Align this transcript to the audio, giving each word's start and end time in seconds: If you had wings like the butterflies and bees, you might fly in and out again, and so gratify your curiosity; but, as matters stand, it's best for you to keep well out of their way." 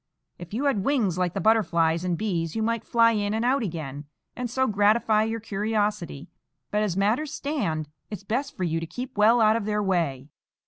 If 0.39 0.51
you 0.51 0.63
had 0.65 0.83
wings 0.83 1.19
like 1.19 1.35
the 1.35 1.39
butterflies 1.39 2.03
and 2.03 2.17
bees, 2.17 2.55
you 2.55 2.63
might 2.63 2.83
fly 2.83 3.11
in 3.11 3.35
and 3.35 3.45
out 3.45 3.61
again, 3.61 4.05
and 4.35 4.49
so 4.49 4.65
gratify 4.65 5.25
your 5.25 5.39
curiosity; 5.39 6.27
but, 6.71 6.81
as 6.81 6.97
matters 6.97 7.31
stand, 7.31 7.87
it's 8.09 8.23
best 8.23 8.57
for 8.57 8.63
you 8.63 8.79
to 8.79 8.87
keep 8.87 9.15
well 9.15 9.39
out 9.41 9.55
of 9.57 9.65
their 9.65 9.83
way." 9.83 10.29